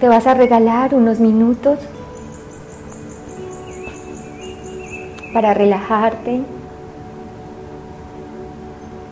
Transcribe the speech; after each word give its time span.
Te 0.00 0.08
vas 0.08 0.28
a 0.28 0.34
regalar 0.34 0.94
unos 0.94 1.18
minutos 1.18 1.80
para 5.32 5.54
relajarte 5.54 6.40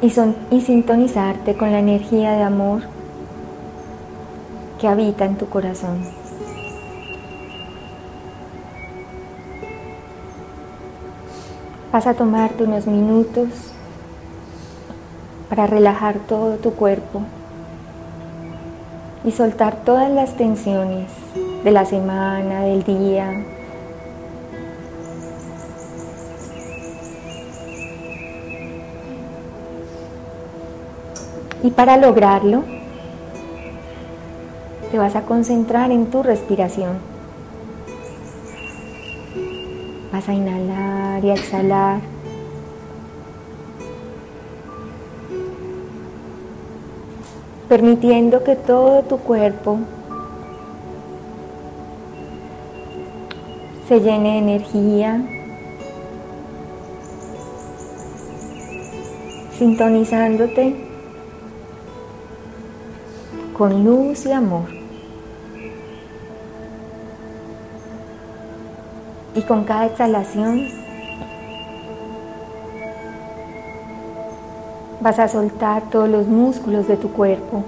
y, 0.00 0.10
son, 0.10 0.36
y 0.52 0.60
sintonizarte 0.60 1.56
con 1.56 1.72
la 1.72 1.80
energía 1.80 2.32
de 2.32 2.44
amor 2.44 2.82
que 4.80 4.86
habita 4.86 5.24
en 5.24 5.36
tu 5.36 5.48
corazón. 5.48 6.04
Vas 11.92 12.06
a 12.06 12.14
tomarte 12.14 12.62
unos 12.62 12.86
minutos 12.86 13.48
para 15.48 15.66
relajar 15.66 16.20
todo 16.28 16.58
tu 16.58 16.74
cuerpo 16.74 17.22
y 19.26 19.32
soltar 19.32 19.82
todas 19.84 20.08
las 20.08 20.36
tensiones 20.36 21.10
de 21.64 21.70
la 21.72 21.84
semana, 21.84 22.62
del 22.62 22.84
día. 22.84 23.44
Y 31.64 31.70
para 31.72 31.96
lograrlo, 31.96 32.62
te 34.92 34.98
vas 34.98 35.16
a 35.16 35.22
concentrar 35.22 35.90
en 35.90 36.06
tu 36.06 36.22
respiración. 36.22 36.98
Vas 40.12 40.28
a 40.28 40.34
inhalar 40.34 41.24
y 41.24 41.30
a 41.30 41.34
exhalar. 41.34 42.15
Permitiendo 47.68 48.44
que 48.44 48.54
todo 48.56 49.02
tu 49.02 49.18
cuerpo 49.18 49.78
se 53.88 54.00
llene 54.00 54.32
de 54.32 54.38
energía, 54.38 55.22
sintonizándote 59.58 60.76
con 63.56 63.84
luz 63.84 64.26
y 64.26 64.32
amor. 64.32 64.68
Y 69.34 69.42
con 69.42 69.64
cada 69.64 69.86
exhalación 69.86 70.85
Vas 75.06 75.20
a 75.20 75.28
soltar 75.28 75.88
todos 75.88 76.08
los 76.08 76.26
músculos 76.26 76.88
de 76.88 76.96
tu 76.96 77.12
cuerpo. 77.12 77.62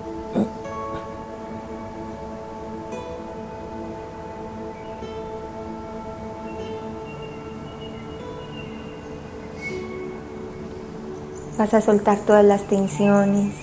Vas 11.57 11.73
a 11.75 11.81
soltar 11.81 12.19
todas 12.27 12.45
las 12.45 12.65
tensiones, 12.65 13.55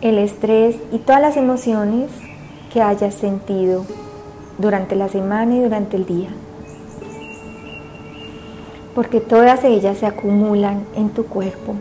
el 0.00 0.18
estrés 0.18 0.78
y 0.90 0.98
todas 0.98 1.22
las 1.22 1.36
emociones 1.36 2.10
que 2.72 2.82
hayas 2.82 3.14
sentido 3.14 3.86
durante 4.58 4.96
la 4.96 5.08
semana 5.08 5.54
y 5.54 5.60
durante 5.60 5.96
el 5.96 6.06
día 6.06 6.30
porque 9.00 9.18
todas 9.18 9.64
ellas 9.64 9.96
se 9.96 10.04
acumulan 10.04 10.84
en 10.94 11.08
tu 11.08 11.24
cuerpo. 11.24 11.74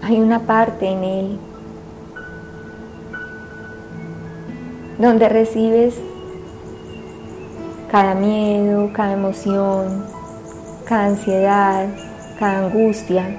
Hay 0.00 0.18
una 0.18 0.38
parte 0.40 0.88
en 0.88 1.04
él 1.04 1.38
donde 4.96 5.28
recibes 5.28 5.96
cada 7.90 8.14
miedo, 8.14 8.88
cada 8.94 9.12
emoción, 9.12 10.06
cada 10.86 11.04
ansiedad, 11.04 11.86
cada 12.38 12.64
angustia. 12.64 13.38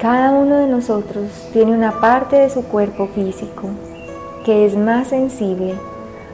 Cada 0.00 0.30
uno 0.30 0.58
de 0.58 0.68
nosotros 0.68 1.48
tiene 1.52 1.72
una 1.72 2.00
parte 2.00 2.36
de 2.36 2.50
su 2.50 2.62
cuerpo 2.62 3.08
físico 3.08 3.70
que 4.44 4.64
es 4.64 4.76
más 4.76 5.08
sensible 5.08 5.74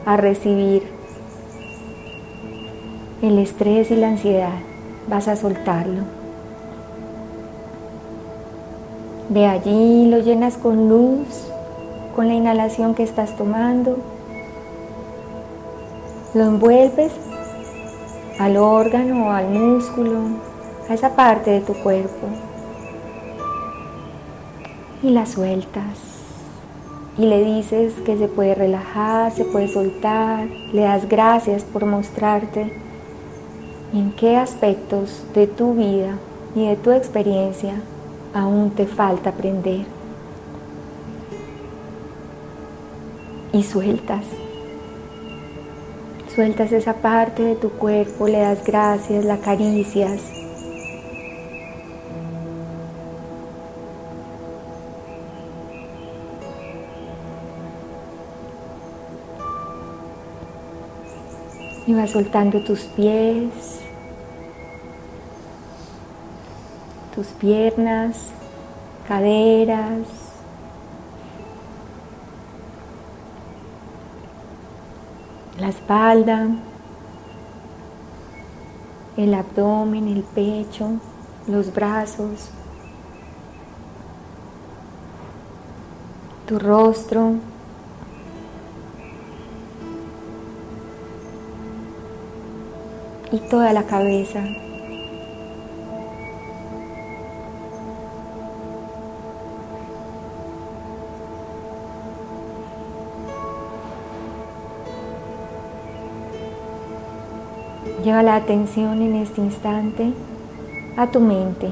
a 0.05 0.19
recibir 0.19 1.00
el 3.31 3.39
estrés 3.39 3.93
y 3.93 3.97
la 3.97 4.09
ansiedad, 4.09 4.59
vas 5.09 5.29
a 5.29 5.37
soltarlo. 5.37 6.03
De 9.29 9.47
allí 9.47 10.07
lo 10.07 10.19
llenas 10.19 10.57
con 10.57 10.89
luz, 10.89 11.29
con 12.17 12.27
la 12.27 12.35
inhalación 12.35 12.97
que 12.97 13.05
estás 13.05 13.37
tomando. 13.37 13.99
Lo 16.35 16.43
envuelves 16.43 17.13
al 18.41 18.57
órgano, 18.57 19.31
al 19.31 19.49
músculo, 19.51 20.19
a 20.89 20.95
esa 20.95 21.15
parte 21.15 21.53
de 21.53 21.61
tu 21.61 21.75
cuerpo. 21.75 22.27
Y 25.05 25.11
la 25.11 25.25
sueltas. 25.25 25.99
Y 27.17 27.27
le 27.27 27.45
dices 27.45 27.93
que 28.05 28.19
se 28.19 28.27
puede 28.27 28.57
relajar, 28.57 29.31
se 29.31 29.45
puede 29.45 29.69
soltar. 29.69 30.49
Le 30.73 30.83
das 30.83 31.09
gracias 31.09 31.63
por 31.63 31.87
mostrarte 31.87 32.90
en 33.93 34.13
qué 34.13 34.37
aspectos 34.37 35.25
de 35.35 35.47
tu 35.47 35.75
vida 35.75 36.17
y 36.55 36.67
de 36.67 36.77
tu 36.77 36.93
experiencia 36.93 37.75
aún 38.35 38.71
te 38.71 38.87
falta 38.87 39.31
aprender. 39.31 39.85
Y 43.53 43.63
sueltas. 43.65 44.25
Sueltas 46.35 46.71
esa 46.71 46.95
parte 46.95 47.43
de 47.43 47.57
tu 47.57 47.71
cuerpo, 47.71 48.29
le 48.29 48.39
das 48.39 48.63
gracias, 48.65 49.25
la 49.25 49.35
acaricias. 49.35 50.21
Y 61.91 61.93
vas 61.93 62.11
soltando 62.11 62.63
tus 62.63 62.83
pies, 62.83 63.81
tus 67.13 67.27
piernas, 67.27 68.29
caderas, 69.09 70.07
la 75.59 75.69
espalda, 75.69 76.51
el 79.17 79.35
abdomen, 79.35 80.07
el 80.07 80.23
pecho, 80.23 80.91
los 81.49 81.75
brazos, 81.75 82.51
tu 86.47 86.57
rostro. 86.57 87.50
y 93.33 93.39
toda 93.39 93.73
la 93.73 93.85
cabeza. 93.85 94.43
Lleva 108.05 108.23
la 108.23 108.37
atención 108.37 109.03
en 109.03 109.15
este 109.17 109.43
instante 109.43 110.13
a 110.97 111.11
tu 111.11 111.21
mente. 111.21 111.69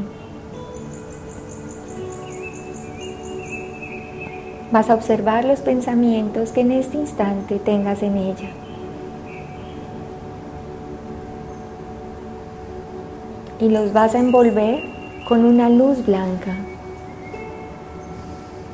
Vas 4.70 4.90
a 4.90 4.94
observar 4.94 5.46
los 5.46 5.60
pensamientos 5.60 6.52
que 6.52 6.60
en 6.60 6.72
este 6.72 6.98
instante 6.98 7.58
tengas 7.58 8.02
en 8.02 8.18
ella. 8.18 8.57
Y 13.60 13.68
los 13.68 13.92
vas 13.92 14.14
a 14.14 14.20
envolver 14.20 14.82
con 15.28 15.44
una 15.44 15.68
luz 15.68 16.06
blanca. 16.06 16.54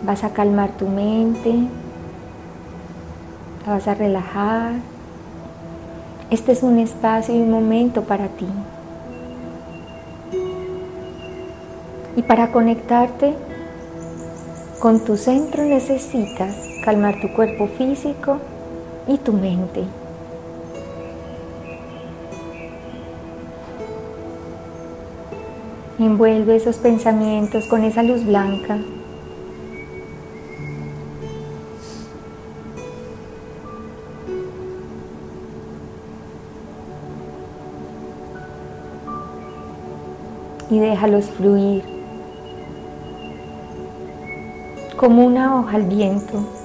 Vas 0.05 0.23
a 0.25 0.31
calmar 0.31 0.71
tu 0.73 0.87
mente, 0.87 1.55
la 3.67 3.73
vas 3.73 3.89
a 3.89 3.95
relajar. 3.95 4.73
Este 6.31 6.53
es 6.53 6.63
un 6.63 6.79
espacio 6.79 7.35
y 7.35 7.41
un 7.41 7.51
momento 7.51 8.03
para 8.03 8.29
ti. 8.29 8.47
Y 12.17 12.23
para 12.23 12.53
conectarte 12.53 13.35
con 14.81 15.05
tu 15.05 15.17
centro 15.17 15.65
necesitas 15.65 16.55
calmar 16.85 17.21
tu 17.21 17.33
cuerpo 17.33 17.67
físico 17.69 18.39
y 19.09 19.17
tu 19.19 19.33
mente. 19.33 19.85
Envuelve 25.99 26.57
esos 26.57 26.77
pensamientos 26.77 27.67
con 27.67 27.85
esa 27.85 28.03
luz 28.03 28.25
blanca. 28.25 28.79
Y 40.71 40.79
déjalos 40.79 41.27
fluir. 41.27 41.95
como 45.05 45.27
una 45.27 45.61
hoja 45.61 45.77
al 45.77 45.83
viento. 45.83 46.64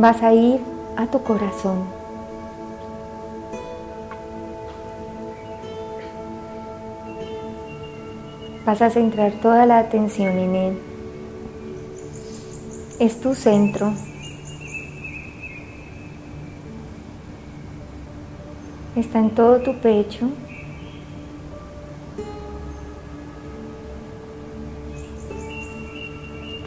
Vas 0.00 0.22
a 0.22 0.32
ir 0.32 0.60
a 0.96 1.06
tu 1.08 1.22
corazón. 1.22 1.84
Vas 8.64 8.80
a 8.80 8.88
centrar 8.88 9.32
toda 9.42 9.66
la 9.66 9.76
atención 9.76 10.38
en 10.38 10.54
Él. 10.54 10.78
Es 12.98 13.20
tu 13.20 13.34
centro. 13.34 13.92
Está 18.96 19.18
en 19.18 19.30
todo 19.34 19.58
tu 19.60 19.74
pecho. 19.80 20.30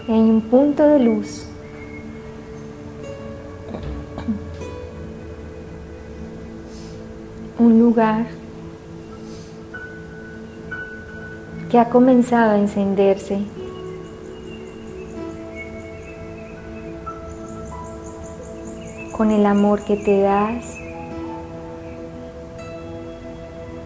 Hay 0.08 0.20
un 0.20 0.42
punto 0.52 0.84
de 0.84 1.00
luz. 1.00 1.53
Un 7.64 7.80
lugar 7.80 8.26
que 11.72 11.80
ha 11.80 11.88
comenzado 11.88 12.52
a 12.52 12.58
encenderse. 12.58 13.40
Con 19.16 19.32
el 19.32 19.46
amor 19.46 19.86
que 19.86 19.96
te 19.96 20.20
das, 20.20 20.76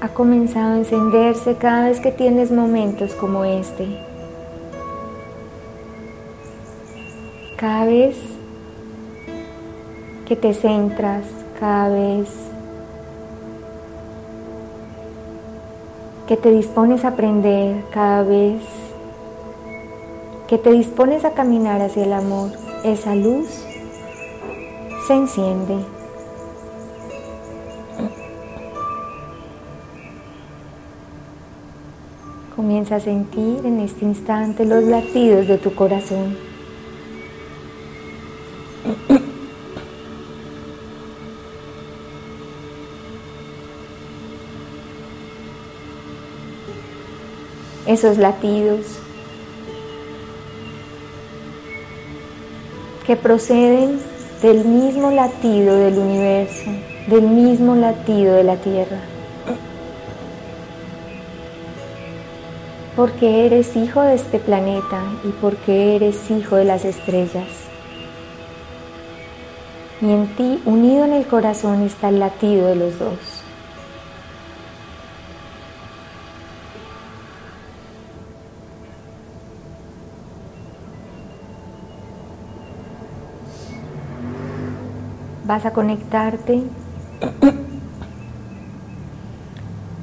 ha 0.02 0.08
comenzado 0.08 0.74
a 0.74 0.78
encenderse 0.78 1.54
cada 1.58 1.90
vez 1.90 2.00
que 2.00 2.12
tienes 2.12 2.50
momentos 2.50 3.14
como 3.14 3.46
este. 3.46 3.86
Cada 7.58 7.86
vez 7.86 8.18
que 10.26 10.36
te 10.36 10.56
centras, 10.56 11.26
cada 11.60 11.90
vez 11.90 12.57
que 16.28 16.36
te 16.36 16.52
dispones 16.52 17.06
a 17.06 17.10
aprender 17.10 17.86
cada 17.92 18.22
vez, 18.24 18.62
que 20.48 20.58
te 20.58 20.72
dispones 20.72 21.24
a 21.24 21.32
caminar 21.32 21.82
hacia 21.82 22.04
el 22.04 22.12
amor, 22.12 22.52
esa 22.84 23.16
luz 23.16 23.48
se 25.08 25.14
enciende. 25.14 25.78
Comienza 32.58 32.98
a 32.98 33.00
sentir 33.00 33.66
en 33.66 33.80
este 33.80 34.04
instante 34.04 34.66
los 34.66 34.84
latidos 34.84 35.48
de 35.48 35.58
tu 35.58 35.74
corazón. 35.76 36.47
Esos 47.88 48.18
latidos 48.18 48.82
que 53.06 53.16
proceden 53.16 54.00
del 54.42 54.66
mismo 54.66 55.12
latido 55.12 55.76
del 55.78 55.98
universo, 55.98 56.70
del 57.08 57.22
mismo 57.22 57.76
latido 57.76 58.36
de 58.36 58.44
la 58.44 58.58
Tierra. 58.58 59.00
Porque 62.98 63.46
eres 63.46 63.76
hijo 63.78 64.02
de 64.02 64.16
este 64.16 64.40
planeta 64.40 65.02
y 65.24 65.30
porque 65.42 65.96
eres 65.96 66.30
hijo 66.30 66.58
de 66.58 66.66
las 66.66 66.84
estrellas. 66.84 67.48
Y 70.02 70.12
en 70.12 70.28
ti, 70.36 70.62
unido 70.66 71.06
en 71.06 71.14
el 71.14 71.26
corazón, 71.26 71.84
está 71.84 72.10
el 72.10 72.20
latido 72.20 72.68
de 72.68 72.76
los 72.76 73.00
dos. 73.00 73.37
Vas 85.48 85.66
a 85.66 85.72
conectarte 85.72 86.62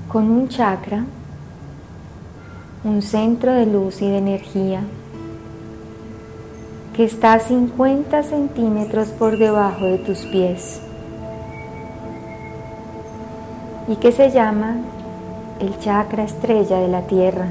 con 0.08 0.30
un 0.30 0.48
chakra, 0.48 1.04
un 2.82 3.02
centro 3.02 3.52
de 3.52 3.66
luz 3.66 4.00
y 4.00 4.08
de 4.08 4.18
energía 4.18 4.80
que 6.96 7.04
está 7.04 7.34
a 7.34 7.40
50 7.40 8.22
centímetros 8.22 9.08
por 9.08 9.36
debajo 9.36 9.84
de 9.84 9.98
tus 9.98 10.20
pies 10.20 10.80
y 13.86 13.96
que 13.96 14.12
se 14.12 14.30
llama 14.30 14.78
el 15.60 15.78
chakra 15.78 16.24
estrella 16.24 16.78
de 16.78 16.88
la 16.88 17.02
tierra. 17.02 17.48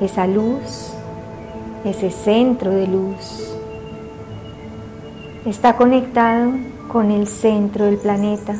Esa 0.00 0.26
luz, 0.26 0.92
ese 1.84 2.10
centro 2.10 2.70
de 2.70 2.86
luz 2.86 3.53
está 5.46 5.76
conectado 5.76 6.52
con 6.88 7.10
el 7.10 7.26
centro 7.26 7.84
del 7.84 7.98
planeta. 7.98 8.54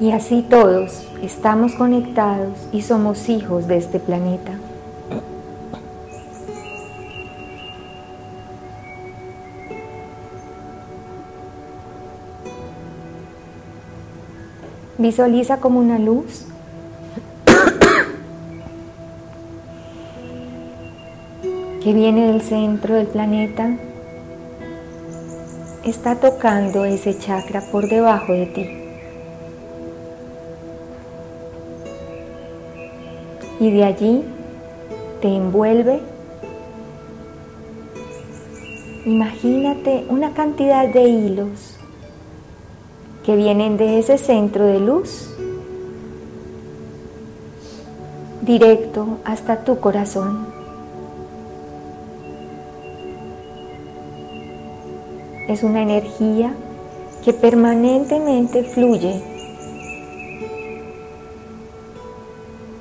Y 0.00 0.12
así 0.12 0.44
todos 0.48 1.06
estamos 1.22 1.74
conectados 1.74 2.68
y 2.72 2.82
somos 2.82 3.28
hijos 3.28 3.66
de 3.66 3.78
este 3.78 3.98
planeta. 3.98 4.52
Visualiza 14.98 15.58
como 15.58 15.80
una 15.80 15.98
luz 15.98 16.46
que 21.86 21.92
viene 21.92 22.32
del 22.32 22.42
centro 22.42 22.96
del 22.96 23.06
planeta 23.06 23.76
está 25.84 26.16
tocando 26.16 26.84
ese 26.84 27.16
chakra 27.16 27.60
por 27.70 27.88
debajo 27.88 28.32
de 28.32 28.46
ti. 28.46 28.66
Y 33.60 33.70
de 33.70 33.84
allí 33.84 34.24
te 35.20 35.28
envuelve. 35.28 36.00
Imagínate 39.04 40.06
una 40.08 40.34
cantidad 40.34 40.88
de 40.88 41.04
hilos 41.04 41.76
que 43.24 43.36
vienen 43.36 43.76
de 43.76 44.00
ese 44.00 44.18
centro 44.18 44.64
de 44.64 44.80
luz 44.80 45.30
directo 48.42 49.20
hasta 49.24 49.62
tu 49.62 49.78
corazón. 49.78 50.55
Es 55.48 55.62
una 55.62 55.82
energía 55.82 56.52
que 57.24 57.32
permanentemente 57.32 58.64
fluye 58.64 59.22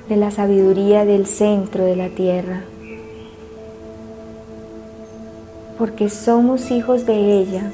de 0.10 0.15
la 0.15 0.31
sabiduría 0.31 1.05
del 1.05 1.25
centro 1.25 1.84
de 1.84 1.95
la 1.95 2.10
tierra, 2.10 2.63
porque 5.77 6.10
somos 6.10 6.69
hijos 6.72 7.05
de 7.05 7.39
ella, 7.39 7.72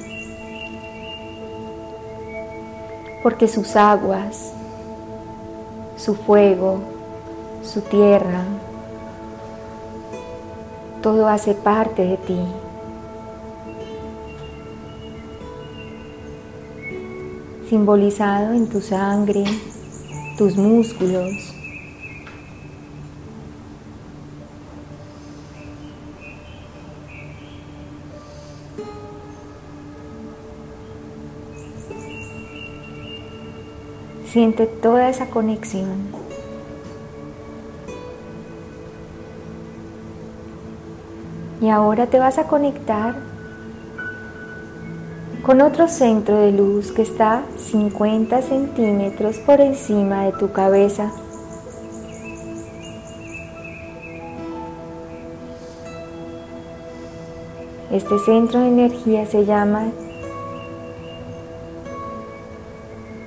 porque 3.22 3.48
sus 3.48 3.76
aguas, 3.76 4.54
su 5.98 6.16
fuego, 6.16 6.80
su 7.64 7.82
tierra, 7.82 8.44
todo 11.02 11.28
hace 11.28 11.54
parte 11.54 12.04
de 12.06 12.18
ti. 12.18 12.40
Simbolizado 17.72 18.52
en 18.52 18.68
tu 18.68 18.82
sangre, 18.82 19.46
tus 20.38 20.58
músculos. 20.58 21.56
Siente 34.26 34.68
toda 34.68 35.08
esa 35.08 35.30
conexión. 35.30 36.10
Y 41.62 41.70
ahora 41.70 42.08
te 42.08 42.20
vas 42.20 42.38
a 42.38 42.50
conectar 42.50 43.31
con 45.44 45.60
otro 45.62 45.88
centro 45.88 46.38
de 46.38 46.52
luz 46.52 46.92
que 46.92 47.02
está 47.02 47.44
50 47.58 48.42
centímetros 48.44 49.38
por 49.38 49.60
encima 49.60 50.26
de 50.26 50.34
tu 50.34 50.52
cabeza. 50.52 51.12
Este 57.92 58.20
centro 58.20 58.60
de 58.60 58.68
energía 58.68 59.26
se 59.26 59.46
llama 59.46 59.90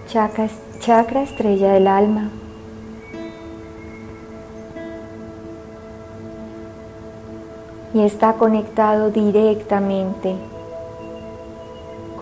chakra, 0.06 1.22
estrella 1.22 1.72
del 1.72 1.88
alma. 1.88 2.30
Y 7.92 8.02
está 8.02 8.34
conectado 8.34 9.10
directamente 9.10 10.34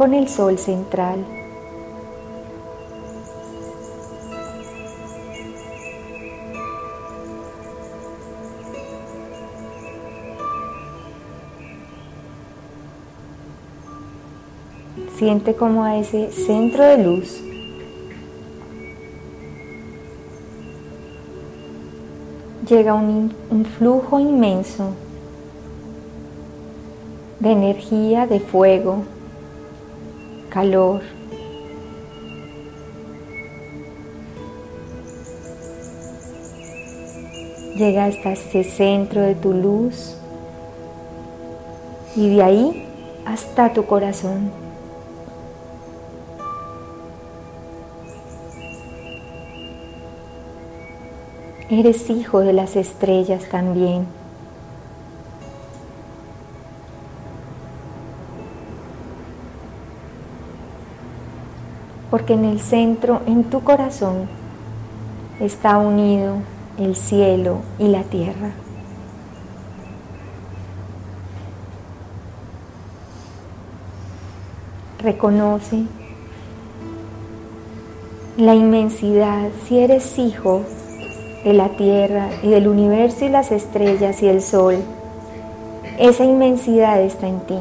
con 0.02 0.14
el 0.14 0.28
sol 0.28 0.58
central. 0.58 1.24
Siente 15.16 15.54
como 15.54 15.84
a 15.84 15.98
ese 15.98 16.32
centro 16.32 16.82
de 16.82 16.98
luz 16.98 17.40
llega 22.68 22.94
un, 22.94 23.32
un, 23.50 23.64
flujo 23.64 24.18
inmenso 24.18 24.94
de 27.38 27.52
energía, 27.52 28.26
de 28.26 28.40
fuego, 28.40 29.04
calor. 30.52 31.00
Llega 37.76 38.04
hasta 38.04 38.32
este 38.32 38.62
centro 38.64 39.22
de 39.22 39.34
tu 39.34 39.54
luz 39.54 40.18
y 42.14 42.36
de 42.36 42.42
ahí 42.42 42.86
hasta 43.24 43.72
tu 43.72 43.86
corazón. 43.86 44.50
Eres 51.70 52.10
hijo 52.10 52.40
de 52.40 52.52
las 52.52 52.76
estrellas 52.76 53.48
también. 53.50 54.06
Porque 62.12 62.34
en 62.34 62.44
el 62.44 62.60
centro, 62.60 63.22
en 63.26 63.44
tu 63.44 63.64
corazón, 63.64 64.28
está 65.40 65.78
unido 65.78 66.34
el 66.78 66.94
cielo 66.94 67.60
y 67.78 67.88
la 67.88 68.02
tierra. 68.02 68.50
Reconoce 74.98 75.84
la 78.36 78.54
inmensidad 78.54 79.48
si 79.66 79.78
eres 79.78 80.18
hijo 80.18 80.66
de 81.44 81.54
la 81.54 81.70
tierra 81.70 82.28
y 82.42 82.50
del 82.50 82.68
universo 82.68 83.24
y 83.24 83.30
las 83.30 83.50
estrellas 83.50 84.22
y 84.22 84.28
el 84.28 84.42
sol. 84.42 84.76
Esa 85.98 86.26
inmensidad 86.26 87.00
está 87.00 87.26
en 87.26 87.40
ti. 87.46 87.58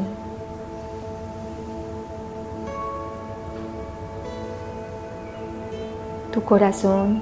Tu 6.31 6.41
corazón 6.41 7.21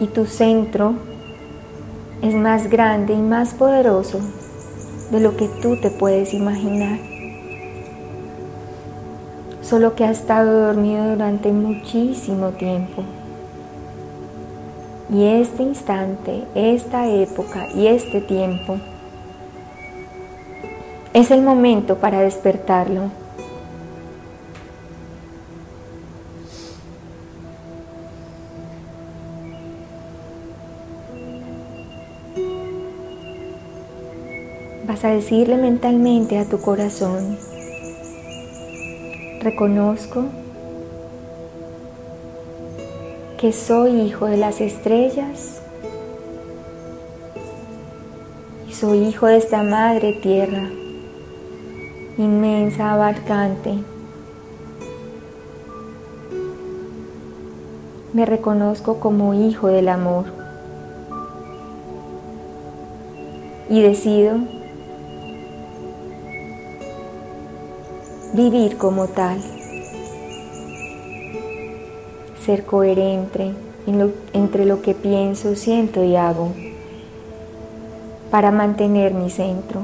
y 0.00 0.06
tu 0.06 0.26
centro 0.26 0.94
es 2.22 2.34
más 2.34 2.68
grande 2.68 3.14
y 3.14 3.22
más 3.22 3.54
poderoso 3.54 4.20
de 5.10 5.20
lo 5.20 5.36
que 5.36 5.48
tú 5.62 5.80
te 5.80 5.90
puedes 5.90 6.34
imaginar. 6.34 6.98
Solo 9.62 9.94
que 9.94 10.04
ha 10.04 10.10
estado 10.10 10.66
dormido 10.66 11.10
durante 11.10 11.52
muchísimo 11.52 12.48
tiempo. 12.50 13.04
Y 15.12 15.24
este 15.24 15.62
instante, 15.62 16.44
esta 16.54 17.08
época 17.08 17.68
y 17.74 17.86
este 17.86 18.20
tiempo 18.20 18.78
es 21.12 21.30
el 21.30 21.42
momento 21.42 21.96
para 21.96 22.20
despertarlo 22.20 23.19
Vas 35.00 35.12
a 35.12 35.14
decirle 35.14 35.56
mentalmente 35.56 36.38
a 36.38 36.44
tu 36.44 36.60
corazón, 36.60 37.38
reconozco 39.40 40.24
que 43.38 43.50
soy 43.50 44.02
hijo 44.02 44.26
de 44.26 44.36
las 44.36 44.60
estrellas 44.60 45.62
y 48.68 48.74
soy 48.74 48.98
hijo 49.06 49.26
de 49.26 49.38
esta 49.38 49.62
madre 49.62 50.12
tierra, 50.12 50.68
inmensa, 52.18 52.92
abarcante. 52.92 53.78
Me 58.12 58.26
reconozco 58.26 59.00
como 59.00 59.32
hijo 59.32 59.68
del 59.68 59.88
amor 59.88 60.26
y 63.70 63.80
decido 63.80 64.59
vivir 68.40 68.78
como 68.78 69.06
tal, 69.08 69.38
ser 72.42 72.64
coherente 72.64 73.52
entre 74.32 74.64
lo 74.64 74.80
que 74.80 74.94
pienso, 74.94 75.54
siento 75.56 76.02
y 76.02 76.16
hago 76.16 76.48
para 78.30 78.50
mantener 78.50 79.12
mi 79.12 79.28
centro. 79.28 79.82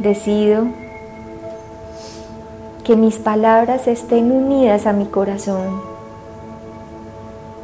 Decido 0.00 0.64
que 2.82 2.96
mis 2.96 3.18
palabras 3.18 3.86
estén 3.86 4.32
unidas 4.32 4.86
a 4.86 4.92
mi 4.92 5.06
corazón 5.06 5.80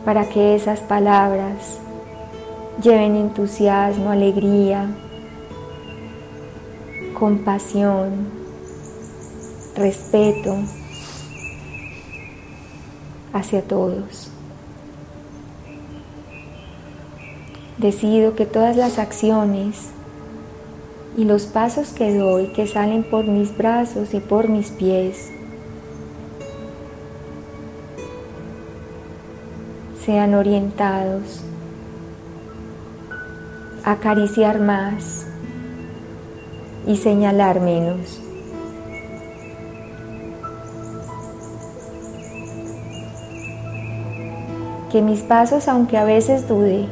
para 0.04 0.28
que 0.28 0.54
esas 0.54 0.80
palabras 0.80 1.78
lleven 2.80 3.16
entusiasmo, 3.16 4.11
alegría, 4.11 4.87
compasión, 7.23 8.26
respeto 9.76 10.57
hacia 13.33 13.62
todos. 13.62 14.29
Decido 17.79 18.35
que 18.35 18.45
todas 18.45 18.76
las 18.76 18.99
acciones 18.99 19.91
y 21.17 21.23
los 21.23 21.47
pasos 21.47 21.91
que 21.93 22.12
doy, 22.12 22.49
que 22.55 22.67
salen 22.67 23.05
por 23.05 23.25
mis 23.29 23.57
brazos 23.57 24.14
y 24.14 24.19
por 24.19 24.49
mis 24.49 24.73
pies, 24.73 25.31
sean 30.05 30.35
orientados 30.35 31.45
a 33.85 33.93
acariciar 33.93 34.59
más 34.59 35.26
y 36.87 36.97
señalar 36.97 37.61
menos. 37.61 38.21
Que 44.91 45.01
mis 45.01 45.21
pasos, 45.21 45.69
aunque 45.69 45.97
a 45.97 46.05
veces 46.05 46.49
dude, 46.49 46.87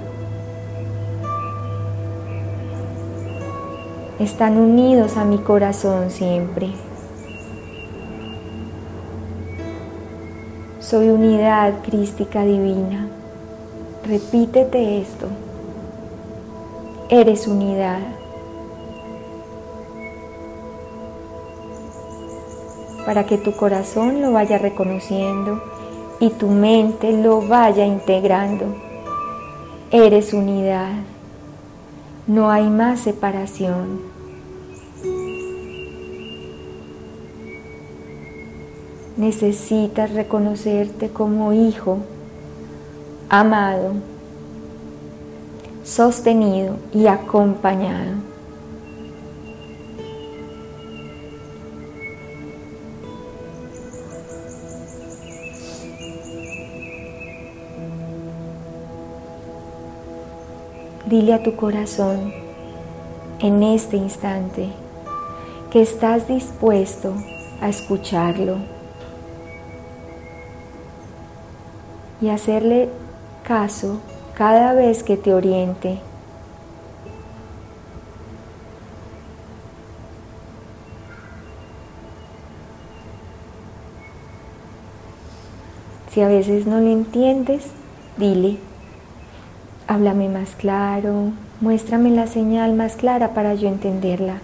están 4.18 4.58
unidos 4.58 5.16
a 5.16 5.24
mi 5.24 5.38
corazón 5.38 6.10
siempre. 6.10 6.70
Soy 10.78 11.08
unidad 11.08 11.74
crística 11.82 12.42
divina. 12.42 13.06
Repítete 14.06 15.00
esto. 15.00 15.28
Eres 17.10 17.46
unidad. 17.46 18.19
Para 23.10 23.26
que 23.26 23.38
tu 23.38 23.50
corazón 23.50 24.22
lo 24.22 24.30
vaya 24.30 24.56
reconociendo 24.56 25.60
y 26.20 26.30
tu 26.30 26.46
mente 26.46 27.10
lo 27.10 27.42
vaya 27.42 27.84
integrando. 27.84 28.66
Eres 29.90 30.32
unidad. 30.32 30.92
No 32.28 32.52
hay 32.52 32.68
más 32.68 33.00
separación. 33.00 33.98
necesitas 39.16 40.12
reconocerte 40.12 41.08
como 41.08 41.52
hijo, 41.52 41.98
amado, 43.28 43.94
sostenido 45.82 46.76
y 46.94 47.08
acompañado. 47.08 48.29
Dile 61.10 61.34
a 61.34 61.42
tu 61.42 61.56
corazón 61.56 62.32
en 63.40 63.64
este 63.64 63.96
instante 63.96 64.68
que 65.72 65.82
estás 65.82 66.28
dispuesto 66.28 67.16
a 67.60 67.68
escucharlo 67.68 68.58
y 72.20 72.28
hacerle 72.28 72.90
caso 73.42 73.98
cada 74.34 74.72
vez 74.72 75.02
que 75.02 75.16
te 75.16 75.34
oriente. 75.34 75.98
Si 86.12 86.20
a 86.20 86.28
veces 86.28 86.66
no 86.66 86.78
le 86.78 86.92
entiendes, 86.92 87.66
dile, 88.16 88.58
háblame 89.90 90.28
más 90.28 90.50
claro, 90.50 91.32
muéstrame 91.60 92.10
la 92.10 92.28
señal 92.28 92.74
más 92.74 92.94
clara 92.94 93.34
para 93.34 93.54
yo 93.54 93.66
entenderla. 93.66 94.36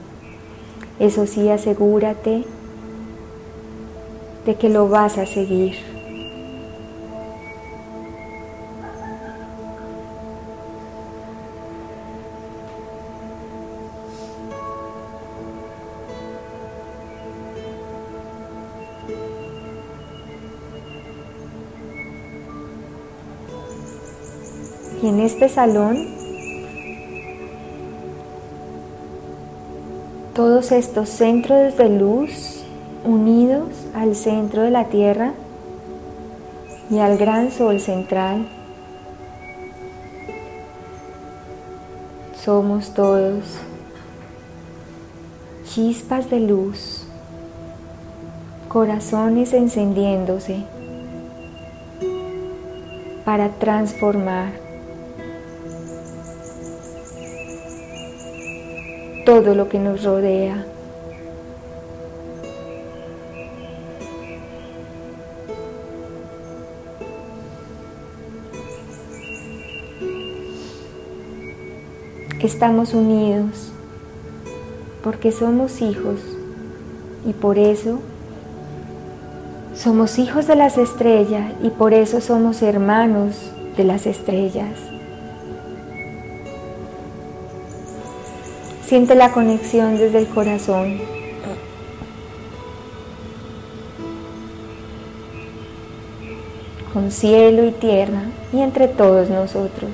Eso 0.98 1.24
sí, 1.28 1.48
asegúrate 1.48 2.42
de 4.44 4.54
que 4.56 4.68
lo 4.68 4.88
vas 4.88 5.18
a 5.18 5.24
seguir. 5.24 5.95
Este 25.26 25.48
salón, 25.48 26.06
todos 30.36 30.70
estos 30.70 31.08
centros 31.08 31.76
de 31.76 31.88
luz 31.88 32.62
unidos 33.04 33.68
al 33.92 34.14
centro 34.14 34.62
de 34.62 34.70
la 34.70 34.84
Tierra 34.84 35.32
y 36.90 37.00
al 37.00 37.18
gran 37.18 37.50
Sol 37.50 37.80
central, 37.80 38.46
somos 42.44 42.94
todos 42.94 43.58
chispas 45.64 46.30
de 46.30 46.38
luz, 46.38 47.02
corazones 48.68 49.52
encendiéndose 49.52 50.62
para 53.24 53.48
transformar 53.48 54.65
todo 59.26 59.56
lo 59.56 59.68
que 59.68 59.80
nos 59.80 60.04
rodea. 60.04 60.64
Estamos 72.40 72.94
unidos 72.94 73.72
porque 75.02 75.32
somos 75.32 75.82
hijos 75.82 76.20
y 77.26 77.32
por 77.32 77.58
eso 77.58 77.98
somos 79.74 80.20
hijos 80.20 80.46
de 80.46 80.54
las 80.54 80.78
estrellas 80.78 81.52
y 81.64 81.70
por 81.70 81.92
eso 81.94 82.20
somos 82.20 82.62
hermanos 82.62 83.50
de 83.76 83.82
las 83.82 84.06
estrellas. 84.06 84.95
Siente 88.86 89.16
la 89.16 89.32
conexión 89.32 89.98
desde 89.98 90.18
el 90.18 90.28
corazón. 90.28 91.00
Con 96.92 97.10
cielo 97.10 97.66
y 97.66 97.72
tierra 97.72 98.22
y 98.52 98.60
entre 98.60 98.86
todos 98.86 99.28
nosotros. 99.28 99.90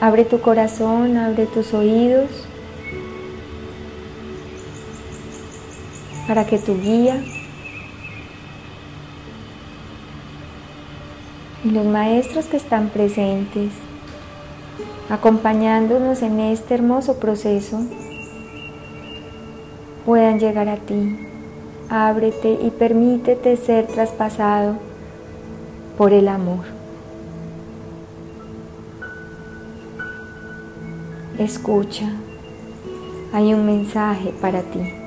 Abre 0.00 0.24
tu 0.24 0.40
corazón, 0.40 1.16
abre 1.16 1.46
tus 1.46 1.74
oídos. 1.74 2.30
Para 6.26 6.46
que 6.46 6.58
tu 6.58 6.80
guía 6.80 7.22
y 11.64 11.70
los 11.70 11.86
maestros 11.86 12.46
que 12.46 12.56
están 12.56 12.90
presentes, 12.90 13.72
acompañándonos 15.08 16.22
en 16.22 16.40
este 16.40 16.74
hermoso 16.74 17.18
proceso, 17.18 17.80
puedan 20.04 20.38
llegar 20.38 20.68
a 20.68 20.76
ti. 20.76 21.18
Ábrete 21.88 22.58
y 22.62 22.70
permítete 22.70 23.56
ser 23.56 23.86
traspasado 23.86 24.76
por 25.96 26.12
el 26.12 26.28
amor. 26.28 26.64
Escucha, 31.38 32.10
hay 33.32 33.52
un 33.52 33.66
mensaje 33.66 34.32
para 34.40 34.62
ti. 34.62 35.03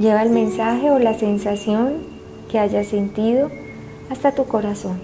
Lleva 0.00 0.22
el 0.22 0.30
mensaje 0.30 0.90
o 0.90 0.98
la 0.98 1.12
sensación 1.12 1.98
que 2.50 2.58
hayas 2.58 2.86
sentido 2.86 3.50
hasta 4.08 4.32
tu 4.32 4.46
corazón. 4.46 4.98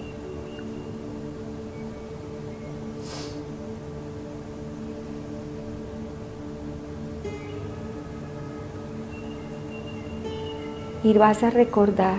Y 11.03 11.13
vas 11.13 11.43
a 11.43 11.51
recordar, 11.51 12.17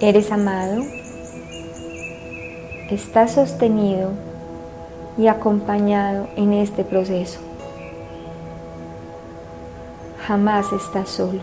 eres 0.00 0.30
amado, 0.30 0.84
estás 2.90 3.32
sostenido 3.32 4.12
y 5.18 5.26
acompañado 5.26 6.28
en 6.36 6.54
este 6.54 6.84
proceso. 6.84 7.51
Jamás 10.26 10.72
estás 10.72 11.08
solo. 11.08 11.40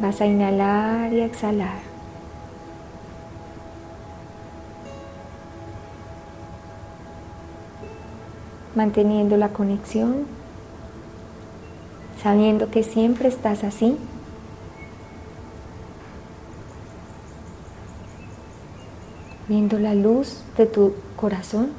Vas 0.00 0.20
a 0.20 0.26
inhalar 0.26 1.12
y 1.12 1.20
exhalar. 1.20 1.78
Manteniendo 8.74 9.36
la 9.36 9.48
conexión, 9.48 10.26
sabiendo 12.22 12.70
que 12.70 12.82
siempre 12.82 13.28
estás 13.28 13.64
así 13.64 13.98
viendo 19.48 19.78
la 19.78 19.94
luz 19.94 20.42
de 20.56 20.66
tu 20.66 20.94
corazón, 21.16 21.70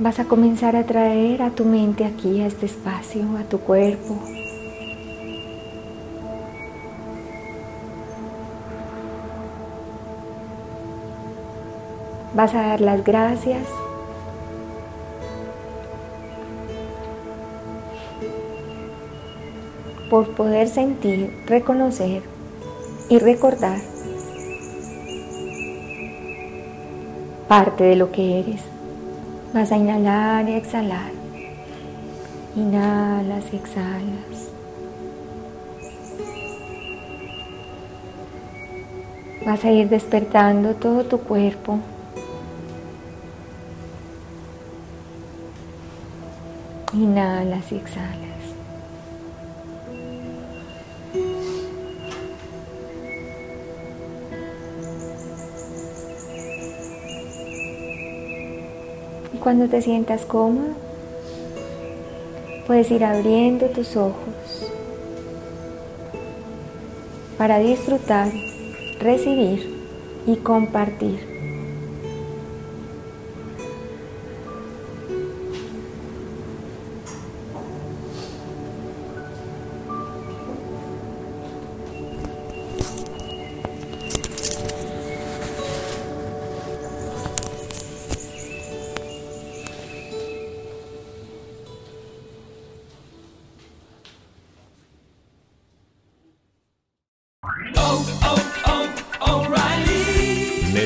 vas 0.00 0.18
a 0.18 0.24
comenzar 0.24 0.76
a 0.76 0.86
traer 0.86 1.42
a 1.42 1.50
tu 1.50 1.66
mente 1.66 2.06
aquí, 2.06 2.40
a 2.40 2.46
este 2.46 2.64
espacio, 2.64 3.22
a 3.38 3.44
tu 3.44 3.60
cuerpo. 3.60 4.18
Vas 12.34 12.54
a 12.54 12.62
dar 12.62 12.80
las 12.80 13.04
gracias 13.04 13.66
por 20.08 20.34
poder 20.34 20.68
sentir, 20.68 21.44
reconocer 21.46 22.22
y 23.10 23.18
recordar 23.18 23.78
parte 27.48 27.84
de 27.84 27.96
lo 27.96 28.10
que 28.10 28.40
eres. 28.40 28.79
Vas 29.52 29.72
a 29.72 29.76
inhalar 29.76 30.48
y 30.48 30.54
exhalar. 30.54 31.10
Inhalas 32.54 33.44
y 33.52 33.56
exhalas. 33.56 34.50
Vas 39.44 39.64
a 39.64 39.70
ir 39.72 39.88
despertando 39.88 40.74
todo 40.74 41.04
tu 41.04 41.18
cuerpo. 41.18 41.80
Inhalas 46.92 47.72
y 47.72 47.76
exhalas. 47.76 48.29
Cuando 59.42 59.68
te 59.68 59.80
sientas 59.80 60.26
cómodo, 60.26 60.74
puedes 62.66 62.90
ir 62.90 63.04
abriendo 63.04 63.66
tus 63.66 63.96
ojos 63.96 64.70
para 67.38 67.58
disfrutar, 67.58 68.30
recibir 69.00 69.66
y 70.26 70.36
compartir. 70.36 71.39